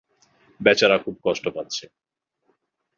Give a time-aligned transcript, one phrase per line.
[0.59, 1.85] বেচারা খুব কষ্ট পাচ্ছে।